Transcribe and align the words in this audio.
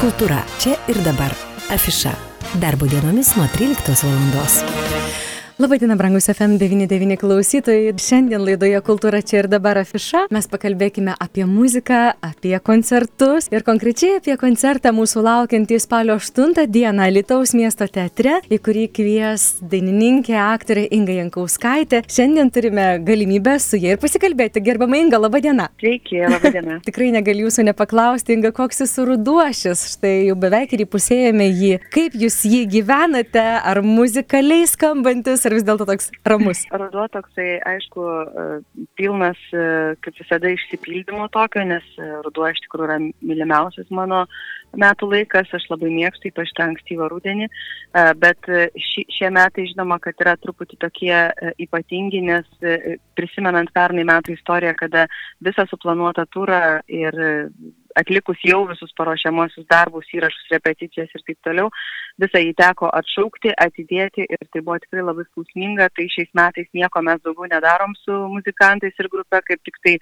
Kultūra 0.00 0.38
čia 0.56 0.78
ir 0.88 0.96
dabar. 1.04 1.34
Afiša. 1.68 2.14
Darbo 2.62 2.88
dienomis 2.88 3.34
nuo 3.36 3.44
13 3.52 4.08
valandos. 4.08 4.62
Labadiena, 5.60 5.92
brangus 5.96 6.24
FM99 6.32 7.18
klausytojai. 7.20 7.92
Šiandien 8.00 8.40
laidoje 8.40 8.78
Kultūra 8.80 9.18
čia 9.20 9.42
ir 9.42 9.46
dabar 9.52 9.76
afiša. 9.82 10.22
Mes 10.32 10.46
pakalbėkime 10.48 11.12
apie 11.20 11.42
muziką, 11.44 12.14
apie 12.24 12.54
koncertus 12.64 13.50
ir 13.52 13.60
konkrečiai 13.66 14.14
apie 14.16 14.38
koncertą 14.40 14.94
mūsų 14.96 15.20
laukiantį 15.26 15.76
spalio 15.84 16.16
8 16.16 16.64
dieną 16.64 17.08
Lietuvos 17.12 17.52
miesto 17.52 17.84
teatre, 17.92 18.38
į 18.48 18.56
kurį 18.64 18.86
kvies 18.96 19.44
dainininkė, 19.60 20.38
aktorė 20.40 20.86
Inga 20.96 21.18
Jankauskaitė. 21.18 22.00
Šiandien 22.08 22.48
turime 22.48 22.86
galimybę 23.04 23.58
su 23.60 23.76
jie 23.76 23.92
ir 23.92 24.00
pasikalbėti. 24.00 24.64
Gerbama 24.64 24.96
Inga, 24.96 25.20
labadiena. 25.20 25.68
Sveiki, 25.84 26.24
labadiena. 26.24 26.78
Tikrai 26.88 27.10
negaliu 27.18 27.50
jūsų 27.50 27.66
nepaklausti, 27.68 28.38
Inga, 28.38 28.54
koks 28.56 28.86
jūsų 28.86 29.06
ruduošis. 29.12 29.84
Štai 29.92 30.16
jau 30.30 30.40
beveik 30.40 30.72
ir 30.72 30.86
įpusėjame 30.88 31.52
jį. 31.52 31.76
Kaip 31.92 32.16
jūs 32.24 32.46
jį 32.48 32.64
gyvenate? 32.78 33.46
Ar 33.60 33.84
muzikaliai 33.84 34.64
skambantis? 34.64 35.49
Ar 35.50 35.56
vis 35.58 35.66
dėlto 35.66 35.86
toks 35.88 36.10
ramus? 36.30 36.62
Ruduo 36.70 37.06
toksai, 37.12 37.58
aišku, 37.66 38.06
e, 38.06 38.44
pilnas, 38.98 39.40
e, 39.50 39.64
kaip 40.04 40.20
visada, 40.20 40.52
išsipildymo 40.54 41.26
tokio, 41.34 41.64
nes 41.66 41.86
e, 41.98 42.08
ruduo 42.24 42.46
iš 42.50 42.62
tikrųjų 42.66 42.88
yra 42.88 42.98
mylimiausias 43.02 43.90
mano 43.94 44.22
metų 44.78 45.08
laikas, 45.10 45.50
aš 45.56 45.66
labai 45.72 45.90
mėgstu, 45.90 46.30
ypač 46.30 46.52
tą 46.54 46.68
ankstyvą 46.68 47.08
rudenį, 47.10 47.48
bet 48.22 48.46
ši, 48.78 49.02
šie 49.10 49.30
metai, 49.34 49.64
žinoma, 49.66 49.96
kad 49.98 50.22
yra 50.22 50.36
truputį 50.38 50.78
tokie 50.78 51.16
ypatingi, 51.58 52.20
nes 52.28 52.46
prisimenant 53.18 53.72
pernai 53.74 54.04
metų 54.06 54.36
istoriją, 54.36 54.76
kada 54.78 55.08
visą 55.42 55.66
suplanuotą 55.72 56.22
turą 56.30 56.60
ir 56.86 57.18
atlikus 57.98 58.40
jau 58.46 58.60
visus 58.68 58.92
paruošiamosius 58.98 59.66
darbus, 59.70 60.08
įrašus, 60.14 60.46
repeticijas 60.52 61.10
ir 61.14 61.24
taip 61.26 61.38
toliau, 61.46 61.70
visą 62.22 62.42
jį 62.42 62.52
teko 62.58 62.90
atšaukti, 63.00 63.52
atidėti 63.64 64.26
ir 64.26 64.46
tai 64.52 64.62
buvo 64.62 64.78
tikrai 64.82 65.04
labai 65.06 65.26
skausminga, 65.28 65.88
tai 65.96 66.06
šiais 66.12 66.30
metais 66.38 66.68
nieko 66.76 67.02
mes 67.06 67.20
daugiau 67.24 67.50
nedarom 67.50 67.94
su 68.02 68.16
muzikantais 68.34 68.96
ir 69.00 69.10
grupė, 69.12 69.42
kaip 69.46 69.62
tik 69.66 69.80
tai 69.86 69.96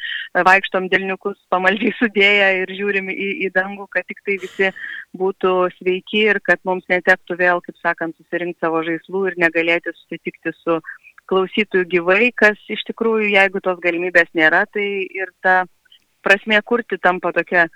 vaikštom 0.50 0.88
dėlniukus 0.92 1.38
pamaldžiai 1.54 1.96
sudėję 1.98 2.48
ir 2.62 2.74
žiūrim 2.80 3.10
į, 3.14 3.28
į 3.48 3.52
dangų, 3.56 3.88
kad 3.94 4.08
tik 4.08 4.22
tai 4.26 4.38
visi 4.44 4.72
būtų 5.18 5.54
sveiki 5.78 6.24
ir 6.32 6.42
kad 6.44 6.62
mums 6.68 6.86
netektų 6.92 7.38
vėl, 7.40 7.62
kaip 7.64 7.78
sakant, 7.82 8.16
susirinkti 8.18 8.64
savo 8.64 8.82
žaislų 8.86 9.28
ir 9.30 9.38
negalėti 9.46 9.94
susitikti 9.96 10.54
su 10.60 10.80
klausytojų 11.28 11.88
gyvai, 11.92 12.30
kas 12.32 12.60
iš 12.72 12.82
tikrųjų, 12.88 13.32
jeigu 13.34 13.60
tos 13.64 13.80
galimybės 13.84 14.30
nėra, 14.36 14.64
tai 14.72 14.86
ir 15.04 15.32
ta 15.44 15.64
prasmė 16.24 16.60
kurti 16.66 16.98
tampa 17.02 17.32
tokia 17.36 17.66
e, 17.66 17.70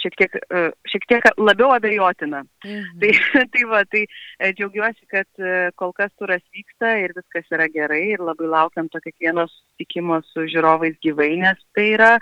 šiek 0.00 0.16
tiek, 0.18 0.36
e, 0.50 0.62
šiek 0.88 1.06
tiek 1.10 1.26
labiau 1.38 1.70
abejotina. 1.74 2.42
Mhm. 2.64 2.98
Tai, 3.00 3.12
tai 3.54 3.64
va, 3.70 3.82
tai 3.84 4.04
e, 4.06 4.52
džiaugiuosi, 4.56 5.06
kad 5.10 5.28
kol 5.80 5.94
kas 5.96 6.12
turas 6.18 6.42
vyksta 6.54 6.96
ir 7.04 7.14
viskas 7.16 7.48
yra 7.52 7.68
gerai 7.72 8.02
ir 8.14 8.24
labai 8.24 8.50
laukiam 8.50 8.90
to 8.92 9.02
kiekvieno 9.04 9.46
susitikimo 9.50 10.20
su 10.32 10.46
žiūrovais 10.50 10.98
gyvai, 11.04 11.32
nes 11.44 11.60
tai 11.76 11.90
yra, 11.94 12.14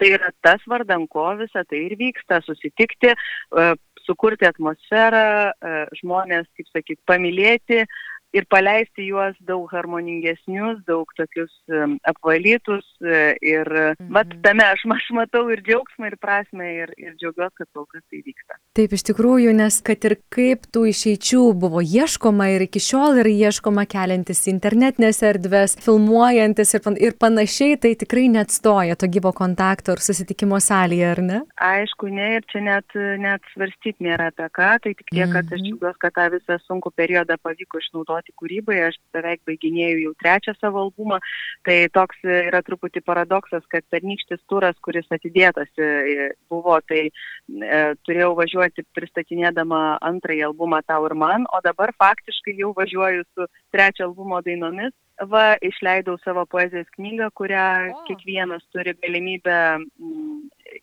tai 0.00 0.14
yra 0.18 0.32
tas 0.44 0.64
vardan 0.68 1.06
ko 1.08 1.28
visą 1.40 1.64
tai 1.68 1.84
ir 1.86 1.96
vyksta- 2.00 2.42
susitikti, 2.48 3.14
sukurti 4.06 4.46
atmosferą, 4.46 5.52
žmonės, 5.98 6.46
kaip 6.54 6.68
sakyt, 6.70 7.00
pamilėti, 7.10 7.82
ir 8.36 8.46
paleisti 8.52 9.06
juos 9.08 9.36
daug 9.48 9.70
harmoningesnius, 9.72 10.82
daug 10.88 11.10
tokius 11.18 11.52
apvalytus 12.08 12.84
e, 13.00 13.34
ir 13.44 13.68
mhm. 13.70 14.10
mat 14.12 14.32
tame 14.44 14.64
aš, 14.66 14.84
aš 14.96 15.08
matau 15.16 15.46
ir 15.52 15.62
džiaugsmą, 15.66 16.10
ir 16.12 16.18
prasme, 16.20 16.68
ir, 16.82 16.92
ir 17.00 17.16
džiaugiuosi, 17.20 17.56
kad 17.62 17.70
kol 17.72 17.86
kas 17.92 18.04
tai 18.10 18.22
vyksta. 18.26 18.58
Taip, 18.76 18.96
iš 18.96 19.06
tikrųjų, 19.10 19.54
nes 19.56 19.80
kad 19.86 20.04
ir 20.08 20.18
kaip 20.32 20.68
tų 20.72 20.86
išeičių 20.92 21.42
buvo 21.56 21.82
ieškoma 21.84 22.50
ir 22.54 22.66
iki 22.66 22.82
šiol 22.82 23.22
yra 23.22 23.32
ieškoma 23.32 23.86
keliantis 23.90 24.44
internetinės 24.52 25.22
erdvės, 25.26 25.76
filmuojantis 25.84 26.76
ir, 26.76 26.84
pan, 26.84 26.98
ir 27.00 27.16
panašiai, 27.20 27.78
tai 27.80 27.94
tikrai 27.98 28.26
neatstoja 28.32 28.98
to 29.00 29.08
gyvo 29.12 29.32
kontakto 29.36 29.96
ir 29.96 30.04
susitikimo 30.04 30.60
salėje, 30.62 31.08
ar 31.14 31.22
ne? 31.24 31.40
Aišku, 31.62 32.10
ne, 32.12 32.28
ir 32.38 32.46
čia 32.52 32.62
net, 32.66 32.96
net 33.22 33.44
svarstyti 33.54 34.04
nėra 34.06 34.30
apie 34.32 34.48
ką, 34.52 34.70
tai 34.84 34.92
tik 34.92 35.08
tiek, 35.12 35.30
kad 35.32 35.46
aš 35.46 35.56
mhm. 35.56 35.64
džiaugiuosi, 35.70 36.02
kad 36.02 36.16
tą 36.18 36.28
visą 36.36 36.58
sunkų 36.66 36.92
periodą 36.96 37.38
pavyko 37.42 37.80
išnaudoti 37.80 38.25
naudoti 38.26 38.34
kūrybai, 38.36 38.88
aš 38.88 38.96
beveik 39.12 39.42
baiginėjau 39.46 39.98
jau 40.00 40.14
trečią 40.20 40.54
savo 40.60 40.82
albumą, 40.86 41.18
tai 41.64 41.88
toks 41.92 42.16
yra 42.24 42.62
truputį 42.62 43.02
paradoksas, 43.04 43.64
kad 43.68 43.84
pernykštis 43.90 44.40
turas, 44.48 44.76
kuris 44.82 45.06
atidėtas 45.10 45.68
e, 45.78 46.32
buvo, 46.50 46.80
tai 46.88 47.10
e, 47.10 47.94
turėjau 48.04 48.34
važiuoti 48.36 48.84
pristatinėdama 48.94 49.98
antrąjį 50.02 50.46
albumą 50.48 50.82
tau 50.86 51.06
ir 51.06 51.14
man, 51.14 51.46
o 51.52 51.60
dabar 51.62 51.92
faktiškai 51.98 52.56
jau 52.58 52.72
važiuoju 52.76 53.24
su 53.34 53.46
trečio 53.72 54.08
albumo 54.08 54.42
dainomis. 54.42 54.92
Va, 55.16 55.56
išleidau 55.64 56.18
savo 56.20 56.42
poezijos 56.44 56.90
knygą, 56.92 57.30
kurią 57.32 57.68
oh. 57.88 58.02
kiekvienas 58.04 58.60
turi 58.68 58.92
galimybę 59.00 59.78
mm, 59.80 60.42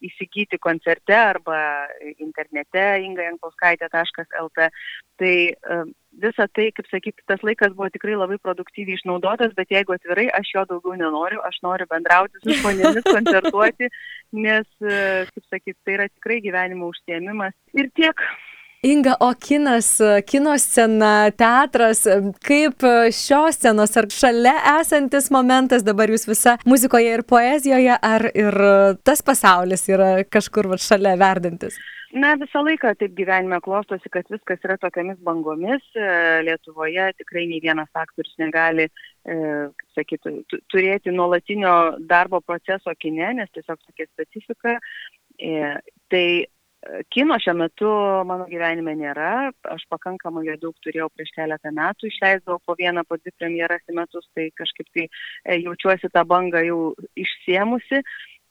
įsigyti 0.10 0.58
koncerte 0.58 1.14
arba 1.14 1.86
internete 2.18 2.82
ingajankauskaitė.lt. 3.06 4.72
Tai 5.22 5.36
e, 5.54 5.78
visa 6.22 6.48
tai, 6.48 6.70
kaip 6.76 6.88
sakyti, 6.92 7.24
tas 7.30 7.42
laikas 7.46 7.74
buvo 7.78 7.90
tikrai 7.94 8.16
labai 8.20 8.38
produktyviai 8.42 9.00
išnaudotas, 9.00 9.54
bet 9.58 9.74
jeigu 9.74 9.96
atvirai, 9.96 10.28
aš 10.40 10.54
jo 10.56 10.66
daugiau 10.70 10.98
nenoriu, 11.00 11.42
aš 11.48 11.60
noriu 11.66 11.90
bendrauti 11.90 12.42
su 12.44 12.58
žmonėmis, 12.60 13.08
koncertuoti, 13.16 13.90
nes, 14.46 14.70
e, 14.82 14.98
kaip 15.32 15.46
sakyti, 15.50 15.80
tai 15.86 15.98
yra 15.98 16.10
tikrai 16.12 16.42
gyvenimo 16.46 16.92
užsiemimas. 16.94 17.56
Ir 17.78 17.90
tiek. 17.98 18.26
Inga, 18.84 19.14
o 19.24 19.30
kinas, 19.40 19.96
kino 20.28 20.58
scena, 20.60 21.32
teatras, 21.32 22.04
kaip 22.44 22.84
šios 23.16 23.56
scenos, 23.56 23.96
ar 23.96 24.10
šalia 24.12 24.58
esantis 24.74 25.30
momentas 25.32 25.86
dabar 25.88 26.12
jūs 26.12 26.28
visa 26.28 26.58
muzikoje 26.68 27.14
ir 27.16 27.24
poezijoje, 27.24 27.96
ar 27.96 28.28
ir 28.36 28.60
tas 29.08 29.24
pasaulis 29.24 29.88
yra 29.88 30.10
kažkur 30.28 30.68
va, 30.74 30.76
šalia 30.76 31.16
verdantis? 31.16 31.80
Na, 32.14 32.36
visą 32.38 32.62
laiką 32.62 32.92
taip 33.00 33.16
gyvenime 33.18 33.58
klostosi, 33.66 34.10
kad 34.14 34.28
viskas 34.30 34.62
yra 34.68 34.76
tokiamis 34.78 35.18
bangomis. 35.26 35.86
E, 35.98 36.10
Lietuvoje 36.46 37.08
tikrai 37.18 37.48
nei 37.50 37.62
vienas 37.64 37.90
aktorius 37.98 38.36
negali, 38.38 38.86
e, 39.26 39.38
kaip 39.80 39.96
sakyti, 39.98 40.60
turėti 40.70 41.16
nuolatinio 41.16 41.74
darbo 42.12 42.44
proceso 42.46 42.94
kine, 43.00 43.32
nes 43.40 43.50
tiesiog 43.56 43.80
tokia 43.80 44.06
specifika. 44.12 44.76
E, 45.42 45.74
tai 46.14 46.26
kino 47.14 47.38
šiuo 47.40 47.56
metu 47.58 47.92
mano 48.28 48.48
gyvenime 48.50 48.96
nėra. 49.00 49.52
Aš 49.76 49.86
pakankamai 49.92 50.46
jo 50.48 50.58
daug 50.68 50.76
turėjau 50.86 51.10
prieš 51.14 51.32
keletą 51.38 51.72
metų, 51.76 52.10
išleisdavau 52.10 52.60
po 52.66 52.76
vieną, 52.80 53.06
po 53.08 53.18
dvi 53.22 53.34
premjeras 53.38 53.84
į 53.90 53.98
metus, 54.02 54.28
tai 54.36 54.50
kažkaip 54.60 54.90
tai 54.96 55.08
jaučiuosi 55.64 56.12
tą 56.14 56.26
bangą 56.28 56.64
jau 56.68 56.80
išsiemusi. 57.20 58.04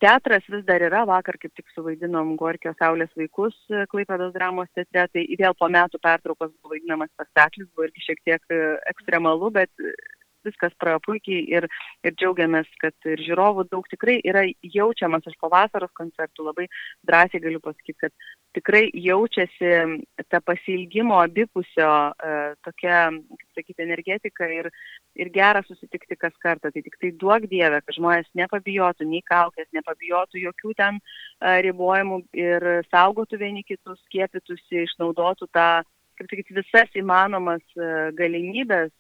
Teatras 0.03 0.42
vis 0.50 0.65
dar 0.66 0.82
yra, 0.82 1.04
vakar 1.06 1.37
kaip 1.38 1.53
tik 1.54 1.69
suvaidinom 1.76 2.32
Gorkio 2.41 2.72
Saulės 2.75 3.12
vaikus 3.15 3.54
e, 3.71 3.84
Klaipėdos 3.92 4.32
dramos 4.34 4.66
teatre, 4.75 5.04
tai 5.15 5.22
vėl 5.38 5.54
po 5.54 5.69
metų 5.71 6.00
pertraukos 6.03 6.50
buvo 6.56 6.72
vaidinamas 6.72 7.12
spektaklis, 7.12 7.69
buvo 7.71 7.87
irgi 7.87 8.03
šiek 8.09 8.25
tiek 8.26 8.50
e, 8.50 8.59
ekstremalu, 8.91 9.53
bet 9.54 9.71
viskas 10.47 10.75
praėjo 10.80 11.00
puikiai 11.06 11.42
ir, 11.56 11.66
ir 12.04 12.14
džiaugiamės, 12.19 12.69
kad 12.82 13.08
ir 13.08 13.22
žiūrovų 13.26 13.66
daug 13.70 13.88
tikrai 13.91 14.19
yra 14.25 14.44
jaučiamas 14.75 15.26
iš 15.30 15.38
pavasaros 15.42 15.92
koncertų, 15.98 16.48
labai 16.50 16.69
drąsiai 17.08 17.42
galiu 17.42 17.60
pasakyti, 17.64 17.98
kad 18.06 18.14
tikrai 18.56 18.91
jaučiasi 18.94 19.70
ta 20.28 20.41
pasilgimo 20.44 21.19
abipusio 21.22 21.88
e, 22.12 22.34
tokia, 22.64 22.98
kaip 23.12 23.60
sakyti, 23.60 23.84
energetika 23.84 24.48
ir, 24.53 24.69
ir 25.19 25.32
gera 25.34 25.62
susitikti 25.66 26.19
kas 26.20 26.36
kartą. 26.42 26.72
Tai 26.72 26.84
tik 26.84 26.98
tai 27.00 27.12
duok 27.22 27.48
Dievę, 27.53 27.80
kad 27.84 27.97
žmonės 27.97 28.28
nepabijotų 28.38 29.09
nei 29.09 29.22
kaukės, 29.28 29.70
nepabijotų 29.76 30.44
jokių 30.47 30.76
ten 30.78 31.00
e, 31.00 31.56
ribojimų 31.69 32.22
ir 32.36 32.69
saugotų 32.91 33.41
vieni 33.41 33.64
kitus, 33.66 34.00
skiepytųsi, 34.09 34.84
išnaudotų 34.86 35.48
tą 35.53 35.71
kaip 36.18 36.28
sakyti, 36.28 36.56
visas 36.60 36.98
įmanomas 36.98 37.65
e, 37.77 37.86
galimybės 38.18 38.92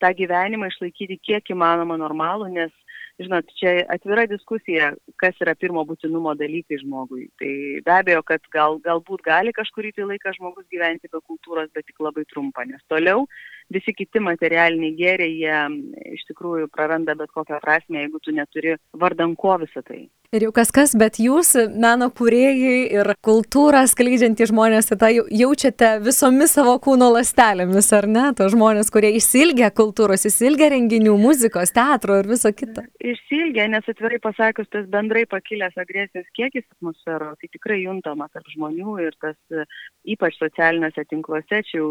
tą 0.00 0.12
gyvenimą 0.16 0.70
išlaikyti 0.70 1.18
kiek 1.22 1.52
įmanoma 1.54 1.96
normalų, 2.00 2.48
nes, 2.54 2.72
žinot, 3.20 3.48
čia 3.60 3.74
atvira 3.92 4.24
diskusija, 4.30 4.92
kas 5.20 5.38
yra 5.44 5.54
pirmo 5.58 5.84
būtinumo 5.88 6.32
dalykai 6.40 6.80
žmogui. 6.80 7.26
Tai 7.40 7.52
be 7.86 7.94
abejo, 7.96 8.22
kad 8.26 8.46
gal, 8.54 8.78
galbūt 8.84 9.24
gali 9.26 9.54
kažkurį 9.56 9.92
tai 9.96 10.08
laiką 10.12 10.34
žmogus 10.38 10.68
gyventi 10.72 11.10
be 11.12 11.20
kultūros, 11.20 11.72
bet 11.74 11.88
tik 11.88 12.00
labai 12.00 12.24
trumpą, 12.32 12.64
nes 12.68 12.84
toliau 12.92 13.26
visi 13.70 13.94
kiti 13.96 14.22
materialiniai 14.24 14.96
gėriai, 14.98 15.36
jie 15.44 16.14
iš 16.16 16.24
tikrųjų 16.30 16.70
praranda 16.72 17.14
bet 17.18 17.30
kokią 17.36 17.60
prasme, 17.62 18.00
jeigu 18.02 18.22
tu 18.24 18.34
neturi 18.34 18.78
vardan 19.04 19.36
ko 19.38 19.58
visą 19.62 19.84
tai. 19.86 20.08
Ir 20.30 20.44
jau 20.44 20.52
kas 20.54 20.68
kas, 20.70 20.92
bet 20.94 21.16
jūs, 21.18 21.48
meno 21.82 22.06
kūrėjai 22.14 22.74
ir 22.94 23.08
kultūrą 23.26 23.80
skleidžiantys 23.90 24.52
žmonės, 24.52 24.92
tai 25.00 25.16
jaučiate 25.18 25.88
visomis 26.04 26.52
savo 26.54 26.76
kūno 26.84 27.08
lastelėmis, 27.16 27.88
ar 27.98 28.06
ne? 28.06 28.28
To 28.38 28.46
žmonės, 28.52 28.92
kurie 28.94 29.10
išsilgia 29.18 29.72
kultūros, 29.74 30.22
išsilgia 30.30 30.68
renginių, 30.70 31.16
muzikos, 31.18 31.74
teatro 31.74 32.20
ir 32.22 32.30
viso 32.30 32.52
kito. 32.54 32.84
Išsilgia, 33.02 33.66
nes 33.74 33.90
atvirai 33.90 34.20
pasakius, 34.22 34.70
tas 34.70 34.86
bendrai 34.92 35.24
pakilęs 35.26 35.74
agresijos 35.82 36.30
kiekis 36.38 36.68
atmosfero, 36.76 37.32
tai 37.34 37.50
tikrai 37.50 37.80
juntama 37.80 38.30
tarp 38.30 38.46
žmonių 38.54 39.00
ir 39.08 39.18
tas 39.18 39.66
ypač 40.06 40.38
socialiniuose 40.38 41.08
tinkluose, 41.10 41.64
čia 41.66 41.80
jau 41.82 41.90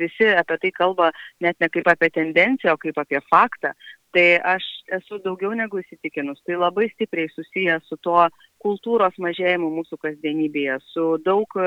visi 0.00 0.32
apie 0.32 0.56
tai 0.64 0.72
kalba 0.72 1.12
net 1.44 1.60
ne 1.60 1.68
kaip 1.68 1.92
apie 1.92 2.08
tendenciją, 2.16 2.78
o 2.78 2.80
kaip 2.80 3.04
apie 3.04 3.20
faktą. 3.28 3.76
Tai 4.16 4.26
aš 4.54 4.64
esu 4.96 5.18
daugiau 5.20 5.50
negu 5.56 5.82
įsitikinus. 5.82 6.40
Tai 6.46 6.56
labai 6.62 6.86
stipriai 6.94 7.28
susijęs 7.32 7.88
su 7.90 7.98
tuo 8.00 8.22
kultūros 8.64 9.18
mažėjimu 9.20 9.68
mūsų 9.74 9.98
kasdienybėje, 10.02 10.78
su 10.90 11.04
daug 11.26 11.58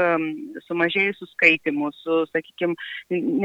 sumažėjusių 0.65 1.27
skaitimų, 1.35 1.91
su, 2.01 2.17
sakykime, 2.33 2.75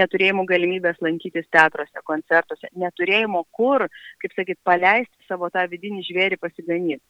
neturėjimu 0.01 0.47
galimybės 0.49 0.99
lankytis 1.05 1.47
teatruose, 1.53 2.03
koncertuose, 2.09 2.73
neturėjimu 2.75 3.45
kur, 3.55 3.85
kaip 4.25 4.35
sakyt, 4.39 4.59
paleisti 4.67 5.29
savo 5.29 5.53
tą 5.53 5.67
vidinį 5.71 6.03
žvėrį 6.09 6.41
pasiganyti. 6.41 7.05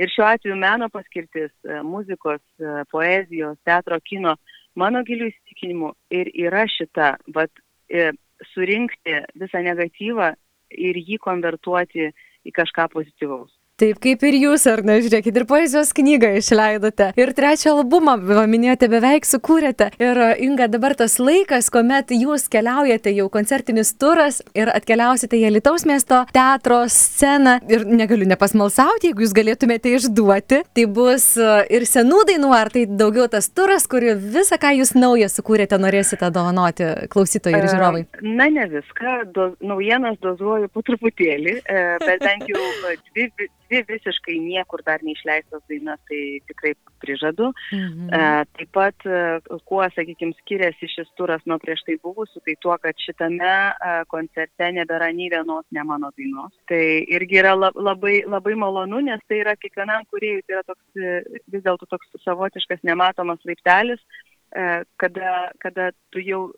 Ir 0.00 0.08
šiuo 0.08 0.24
atveju 0.30 0.56
meno 0.56 0.88
paskirtis 0.92 1.50
e, 1.66 1.80
muzikos, 1.84 2.40
e, 2.60 2.84
poezijos, 2.92 3.58
teatro, 3.68 3.98
kino, 4.00 4.36
mano 4.80 5.02
gilių 5.04 5.28
įsitikinimu 5.28 5.90
ir 6.16 6.30
yra 6.46 6.62
šita, 6.72 7.16
vat, 7.36 7.52
e, 7.92 8.06
surinkti 8.54 9.18
visą 9.42 9.60
negatyvą 9.66 10.30
ir 10.70 10.98
jį 11.00 11.18
konvertuoti 11.22 12.10
į 12.46 12.52
kažką 12.56 12.88
pozityvaus. 12.92 13.52
Taip 13.80 13.96
kaip 13.96 14.20
ir 14.28 14.34
jūs, 14.36 14.66
ar 14.68 14.82
ne, 14.84 14.98
žiūrėkit, 15.00 15.38
ir 15.40 15.46
poezijos 15.48 15.94
knygą 15.96 16.34
išleidote, 16.36 17.06
ir 17.16 17.30
trečią 17.32 17.72
albumą, 17.78 18.18
minėjote, 18.20 18.90
beveik 18.92 19.24
sukūrėte. 19.24 19.86
Ir 19.96 20.18
Inga, 20.44 20.66
dabar 20.68 20.92
tas 20.98 21.14
laikas, 21.16 21.70
kuomet 21.72 22.12
jūs 22.12 22.44
keliaujate 22.52 23.14
jau 23.16 23.30
koncertinis 23.32 23.94
turas 23.96 24.42
ir 24.52 24.68
atkeliausite 24.68 25.38
į 25.38 25.54
Lietuvos 25.54 25.86
miesto 25.88 26.18
teatro 26.36 26.82
sceną. 26.92 27.54
Ir 27.72 27.86
negaliu 27.88 28.28
nepasmalsauti, 28.28 29.08
jeigu 29.08 29.24
jūs 29.24 29.32
galėtumėte 29.38 29.94
išduoti, 29.96 30.60
tai 30.76 30.84
bus 30.84 31.30
e, 31.40 31.48
ir 31.72 31.88
senų 31.88 32.26
dainų, 32.28 32.50
ar 32.56 32.68
tai 32.74 32.84
daugiau 32.84 33.30
tas 33.32 33.48
turas, 33.48 33.88
kurį 33.88 34.12
visą, 34.20 34.58
ką 34.60 34.74
jūs 34.76 34.92
naują 34.98 35.30
sukūrėte, 35.32 35.78
norėsite 35.80 36.28
dovanoti 36.34 36.90
klausytojai 37.08 37.62
ir 37.62 37.70
žiūrovai. 37.72 38.04
Na, 38.28 38.50
ne 38.52 38.68
viską, 38.76 39.16
do, 39.32 39.54
naujienas 39.64 40.20
dozuoju 40.20 40.68
po 40.68 40.84
truputėlį, 40.84 41.56
e, 41.64 41.86
bet 42.04 42.28
bent 42.28 42.52
jau 42.52 42.60
dvi 43.08 43.48
dvi 43.70 43.82
visiškai 43.88 44.36
niekur 44.42 44.82
dar 44.86 45.02
neišleistos 45.06 45.62
dainas, 45.70 46.00
tai 46.10 46.40
tikrai 46.50 46.72
prižadu. 47.02 47.50
Mhm. 47.72 48.08
E, 48.10 48.22
taip 48.58 48.72
pat, 48.74 49.06
e, 49.06 49.58
kuo, 49.68 49.82
sakykime, 49.94 50.34
skiriasi 50.42 50.90
šis 50.90 51.10
turas 51.18 51.42
nuo 51.46 51.58
prieš 51.62 51.84
tai 51.86 51.96
buvusių, 52.02 52.42
tai 52.46 52.56
tuo, 52.60 52.76
kad 52.82 52.98
šitame 53.06 53.50
e, 53.50 53.92
koncerte 54.12 54.70
nebėra 54.76 55.12
nei 55.14 55.30
vienos 55.32 55.66
ne 55.70 55.84
mano 55.86 56.10
dainos. 56.16 56.52
Tai 56.70 56.82
irgi 57.16 57.40
yra 57.42 57.54
labai, 57.56 58.20
labai 58.26 58.56
malonu, 58.58 59.02
nes 59.06 59.22
tai 59.28 59.42
yra 59.44 59.56
kiekvienam 59.56 60.06
kuriejui, 60.10 60.42
tai 60.46 60.58
yra 60.58 60.66
toks, 60.66 60.84
e, 60.98 61.42
vis 61.54 61.64
dėlto 61.66 61.88
toks 61.90 62.18
savotiškas 62.24 62.82
nematomas 62.86 63.40
laiptelis, 63.48 64.02
e, 64.50 64.82
kada, 65.00 65.50
kada 65.62 65.92
tu 66.10 66.22
jau 66.24 66.48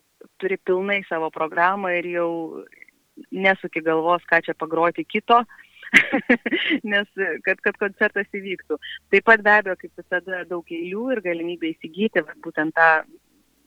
turi 0.41 0.57
pilnai 0.57 1.03
savo 1.07 1.29
programą 1.33 1.91
ir 1.93 2.07
jau 2.13 2.31
nesuki 3.31 3.83
galvos, 3.85 4.23
ką 4.29 4.41
čia 4.45 4.55
pagroti 4.57 5.05
kito, 5.05 5.43
nes 6.93 7.09
kad, 7.45 7.59
kad 7.65 7.77
koncertas 7.81 8.29
įvyktų. 8.33 8.79
Taip 9.13 9.27
pat 9.29 9.43
be 9.45 9.57
abejo, 9.57 9.77
kaip 9.81 10.01
visada, 10.01 10.43
daug 10.49 10.71
eilių 10.71 11.09
ir 11.15 11.21
galimybė 11.25 11.73
įsigyti 11.73 12.25
būtent 12.43 12.75
tą 12.77 12.89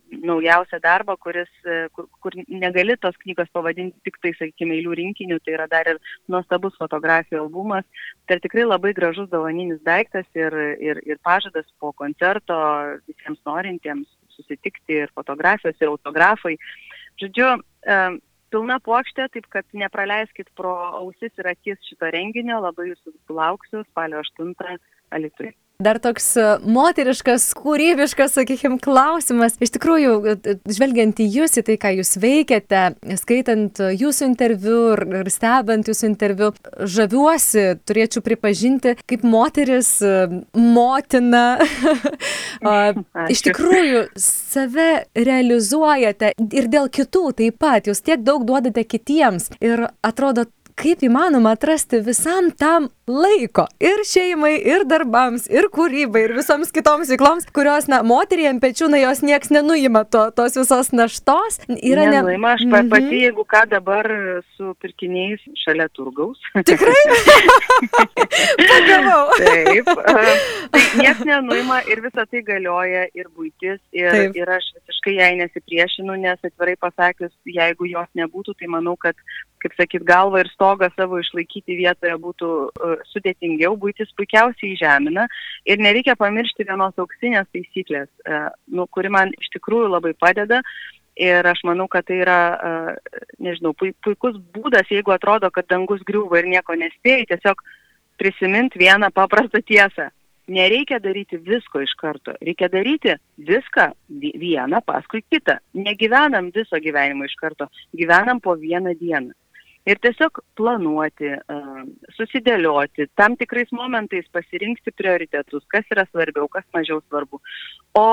naujausią 0.06 0.78
darbą, 0.82 1.16
kuris, 1.18 1.50
kur, 1.92 2.06
kur 2.22 2.34
negali 2.46 2.96
tos 3.02 3.16
knygos 3.22 3.50
pavadinti 3.54 3.98
tik 4.06 4.18
tai, 4.22 4.32
sakykime, 4.38 4.76
eilių 4.78 4.94
rinkiniu, 5.00 5.38
tai 5.42 5.56
yra 5.56 5.66
dar 5.70 5.90
ir 5.90 5.98
nuostabus 6.30 6.76
fotografijų 6.78 7.40
albumas. 7.42 7.86
Tai 8.30 8.38
tikrai 8.42 8.66
labai 8.66 8.94
gražus 8.94 9.28
dovaninis 9.32 9.82
daiktas 9.86 10.26
ir, 10.38 10.54
ir, 10.78 11.02
ir 11.06 11.18
pažadas 11.26 11.66
po 11.80 11.92
koncerto 11.92 12.56
visiems 13.08 13.42
norintiems 13.48 14.06
susitikti 14.36 15.02
ir 15.02 15.12
fotografijos, 15.16 15.76
ir 15.80 15.90
autografai. 15.90 16.54
Žodžiu, 17.20 17.50
pilna 18.54 18.78
puokštė, 18.86 19.28
taip 19.34 19.46
kad 19.52 19.66
nepraleiskit 19.72 20.50
pro 20.58 20.74
ausis 21.02 21.32
ir 21.40 21.50
akis 21.52 21.80
šito 21.88 22.10
renginio, 22.14 22.60
labai 22.64 22.90
jūsų 22.92 23.14
lauksiu 23.40 23.84
spalio 23.90 24.22
8 24.24 24.54
Alitui. 25.16 25.52
Dar 25.76 25.98
toks 26.00 26.30
e, 26.40 26.44
moteriškas, 26.64 27.50
kūrybiškas, 27.58 28.32
sakykime, 28.38 28.78
klausimas. 28.80 29.58
Iš 29.60 29.74
tikrųjų, 29.74 30.14
e, 30.32 30.54
žvelgiant 30.72 31.20
į 31.20 31.26
jūs, 31.34 31.58
į 31.60 31.64
tai, 31.66 31.76
ką 31.82 31.90
jūs 31.98 32.14
veikiate, 32.22 32.84
skaitant 33.20 33.82
jūsų 33.92 34.30
interviu 34.30 34.78
ir, 34.94 35.28
stebant 35.32 35.90
jūsų 35.90 36.08
interviu, 36.08 36.50
žaviuosi, 36.80 37.66
turėčiau 37.84 38.24
pripažinti, 38.24 38.96
kaip 39.04 39.26
moteris, 39.28 39.92
e, 40.00 40.42
motina. 40.56 41.44
Iš 43.36 43.44
tikrųjų, 43.50 44.06
save 44.16 44.90
realizuojate 45.12 46.32
ir 46.56 46.72
dėl 46.72 46.88
kitų 46.88 47.26
taip 47.42 47.60
pat. 47.60 47.92
Jūs 47.92 48.00
tiek 48.00 48.24
daug 48.24 48.48
duodate 48.48 48.86
kitiems 48.88 49.52
ir 49.60 49.90
atrodo 50.00 50.48
kaip 50.76 51.00
įmanoma 51.06 51.54
atrasti 51.56 52.02
visam 52.04 52.50
tam 52.52 52.90
laiko 53.08 53.64
ir 53.80 54.02
šeimai, 54.04 54.56
ir 54.66 54.84
darbams, 54.88 55.46
ir 55.48 55.68
kūrybai, 55.72 56.24
ir 56.26 56.34
visoms 56.36 56.72
kitoms 56.74 57.08
veikloms, 57.12 57.46
kurios, 57.56 57.86
na, 57.88 58.02
moteriai 58.06 58.50
ant 58.50 58.60
pečių, 58.62 58.90
na, 58.92 59.00
jos 59.00 59.22
nieks 59.24 59.52
nenuima 59.54 60.02
to, 60.10 60.26
tos 60.36 60.58
visos 60.58 60.90
naštos. 60.92 61.60
Yra 61.70 62.08
ne... 62.10 62.18
Nenuima, 62.18 62.56
aš 62.58 62.66
mm 62.66 62.74
-hmm. 62.74 62.90
pati, 62.90 63.22
jeigu 63.22 63.46
ką 63.54 63.62
dabar 63.70 64.10
su 64.56 64.74
pirkiniais 64.82 65.40
šalia 65.64 65.88
turgaus. 65.88 66.38
Tikrai? 66.70 67.04
Pagavau. 68.70 69.24
Taip. 69.38 69.86
Tai 70.70 70.84
nieks 70.98 71.24
nenuima 71.24 71.80
ir 71.88 72.02
visa 72.04 72.26
tai 72.26 72.42
galioja 72.42 73.06
ir 73.14 73.30
būtis, 73.36 73.80
ir, 73.92 74.10
Taip. 74.10 74.36
ir 74.36 74.50
aš 74.50 74.72
visiškai 74.74 75.14
jai 75.14 75.32
nesipriešinu, 75.40 76.20
nes 76.20 76.38
atvirai 76.42 76.76
pasakius, 76.76 77.32
jeigu 77.46 77.86
jos 77.86 78.10
nebūtų, 78.14 78.58
tai 78.58 78.68
manau, 78.68 78.96
kad 78.96 79.14
kaip 79.66 79.76
sakyt, 79.76 80.04
galvą 80.06 80.40
ir 80.44 80.50
stogą 80.54 80.88
savo 80.94 81.18
išlaikyti 81.20 81.76
vietoje 81.80 82.14
būtų 82.22 82.50
uh, 82.70 82.98
sudėtingiau, 83.10 83.74
būtis 83.80 84.12
puikiausiai 84.18 84.76
žemina 84.78 85.26
ir 85.66 85.82
nereikia 85.82 86.16
pamiršti 86.16 86.68
vienos 86.68 86.94
auksinės 87.02 87.48
taisyklės, 87.52 88.08
uh, 88.28 88.52
nu, 88.70 88.86
kuri 88.86 89.10
man 89.10 89.34
iš 89.40 89.50
tikrųjų 89.56 89.90
labai 89.96 90.14
padeda. 90.14 90.62
Ir 91.16 91.46
aš 91.48 91.62
manau, 91.64 91.86
kad 91.88 92.04
tai 92.04 92.18
yra, 92.20 92.40
uh, 92.60 93.22
nežinau, 93.40 93.72
puikus 93.74 94.36
būdas, 94.52 94.90
jeigu 94.92 95.14
atrodo, 95.14 95.48
kad 95.50 95.64
dangus 95.72 96.04
griūva 96.04 96.42
ir 96.42 96.50
nieko 96.52 96.76
nespėjai, 96.76 97.24
tiesiog 97.30 97.62
prisiminti 98.20 98.82
vieną 98.84 99.08
paprastą 99.16 99.62
tiesą. 99.64 100.10
Nereikia 100.46 101.00
daryti 101.02 101.40
visko 101.42 101.80
iš 101.82 101.96
karto, 101.98 102.36
reikia 102.44 102.68
daryti 102.70 103.16
viską 103.48 103.88
vieną 104.12 104.78
paskui 104.86 105.24
kitą. 105.24 105.56
Negyvenam 105.74 106.52
viso 106.54 106.78
gyvenimo 106.84 107.26
iš 107.26 107.34
karto, 107.40 107.66
gyvenam 107.96 108.38
po 108.44 108.54
vieną 108.60 108.92
dieną 109.00 109.34
ir 109.86 110.00
tiesiog 110.02 110.40
planuoti, 110.58 111.32
susidėlioti, 112.16 113.08
tam 113.18 113.36
tikrais 113.38 113.70
momentais 113.74 114.26
pasirinkti 114.34 114.92
prioritetus, 114.96 115.64
kas 115.72 115.86
yra 115.94 116.06
svarbiau, 116.10 116.48
kas 116.52 116.66
mažiau 116.74 117.00
svarbu. 117.06 117.40
O 117.96 118.06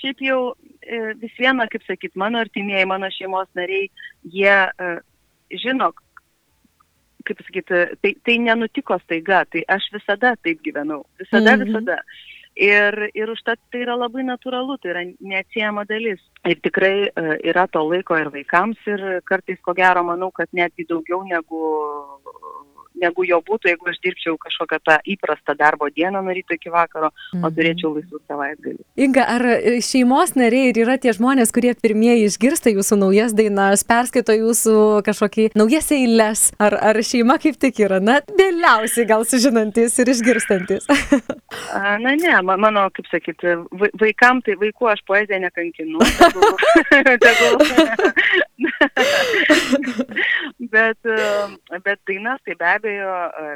šiaip 0.00 0.22
jau 0.24 0.40
e, 0.80 1.14
vis 1.20 1.34
viena, 1.38 1.68
kaip 1.70 1.84
sakyt, 1.86 2.16
mano 2.18 2.40
artimieji, 2.42 2.88
mano 2.88 3.10
šeimos 3.14 3.50
nariai, 3.58 3.90
jie 4.32 4.56
žino, 5.60 5.90
kaip 7.26 7.40
sakyti, 7.46 7.84
tai, 8.02 8.14
tai 8.24 8.36
nenutiko 8.42 8.98
staiga, 9.04 9.44
tai 9.52 9.62
aš 9.68 9.88
visada 9.94 10.34
taip 10.44 10.62
gyvenau, 10.66 11.04
visada, 11.20 11.56
mhm. 11.56 11.68
visada. 11.68 12.00
Ir, 12.56 13.10
ir 13.14 13.30
užtat 13.30 13.60
tai 13.72 13.84
yra 13.84 13.94
labai 13.96 14.24
natūralu, 14.26 14.76
tai 14.82 14.90
yra 14.92 15.04
neatsiejama 15.20 15.86
dalis. 15.88 16.20
Ir 16.44 16.58
tikrai 16.60 17.08
uh, 17.08 17.36
yra 17.46 17.66
to 17.70 17.80
laiko 17.86 18.18
ir 18.18 18.28
vaikams 18.34 18.80
ir 18.90 19.22
kartais, 19.24 19.60
ko 19.62 19.72
gero, 19.78 20.02
manau, 20.04 20.30
kad 20.34 20.50
netgi 20.52 20.84
daugiau 20.90 21.22
negu, 21.24 21.60
negu 23.00 23.24
jo 23.24 23.38
būtų, 23.46 23.70
jeigu 23.70 23.88
aš 23.88 23.98
dirbčiau 24.04 24.34
kažkokią 24.42 24.78
tą 24.84 24.96
įprastą 25.08 25.54
darbo 25.56 25.88
dieną 25.88 26.20
nuo 26.26 26.34
ryto 26.36 26.52
iki 26.58 26.68
vakaro, 26.74 27.08
o 27.08 27.36
Mhm. 27.38 27.54
turėčiau 27.56 27.94
laisvų 27.94 28.20
savaitgalį. 28.28 28.82
Inga, 28.96 29.24
ar 29.24 29.46
e, 29.46 29.78
šeimos 29.80 30.34
nariai 30.36 30.68
ir 30.68 30.82
yra 30.84 30.98
tie 31.00 31.14
žmonės, 31.16 31.52
kurie 31.54 31.72
pirmieji 31.74 32.26
išgirsta 32.28 32.68
jūsų 32.74 32.98
naujas 33.00 33.32
dainas, 33.32 33.84
perskaito 33.84 34.36
jūsų 34.36 34.76
kažkokį 35.06 35.50
naujas 35.56 35.88
eilės, 35.96 36.52
ar, 36.58 36.76
ar 36.76 36.96
šeima 37.00 37.38
kaip 37.40 37.56
tik 37.56 37.80
yra, 37.80 38.00
na, 38.04 38.20
vėliausiai 38.36 39.06
gal 39.08 39.24
sužinantis 39.24 39.96
ir 39.98 40.12
išgirstantis. 40.12 40.84
Na 41.50 41.98
ne, 41.98 42.14
ma- 42.46 42.56
mano, 42.56 42.84
kaip 42.94 43.06
sakyti, 43.10 43.54
vai- 43.80 43.90
vaikam 44.02 44.38
tai 44.46 44.54
vaikų 44.60 44.84
aš 44.92 45.00
poeziją 45.08 45.40
nekankinu. 45.42 45.98
Tegul, 46.20 47.18
tegul. 47.24 47.54
bet, 50.74 50.98
bet 51.84 51.98
dainas 52.06 52.40
tai 52.46 52.54
be 52.54 52.66
abejo 52.74 53.14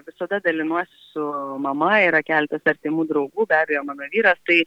visada 0.09 0.41
dalinuosi 0.45 0.97
su 1.13 1.25
mama, 1.63 1.93
yra 2.09 2.23
keltas 2.27 2.67
artimų 2.75 3.07
draugų, 3.13 3.47
be 3.51 3.57
abejo 3.61 3.83
mano 3.87 4.05
vyras, 4.15 4.41
tai, 4.49 4.59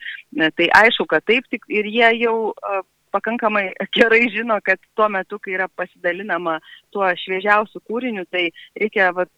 tai 0.56 0.68
aišku, 0.84 1.04
kad 1.12 1.22
taip 1.28 1.44
tik 1.52 1.64
ir 1.68 1.86
jie 1.92 2.10
jau 2.24 2.38
pakankamai 3.16 3.66
gerai 3.96 4.26
žino, 4.32 4.56
kad 4.64 4.80
tuo 4.96 5.08
metu, 5.12 5.40
kai 5.40 5.56
yra 5.58 5.68
pasidalinama 5.80 6.60
tuo 6.94 7.08
šviežiausiu 7.24 7.80
kūriniu, 7.88 8.24
tai 8.32 8.44
reikia 8.80 9.12
vat, 9.16 9.32